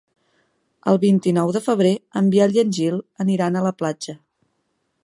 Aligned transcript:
El 0.91 0.99
vint-i-nou 1.03 1.53
de 1.57 1.61
febrer 1.67 1.93
en 2.23 2.33
Biel 2.37 2.59
i 2.59 2.63
en 2.65 2.75
Gil 2.79 2.99
aniran 3.27 3.61
a 3.61 3.65
la 3.69 3.77
platja. 3.83 4.19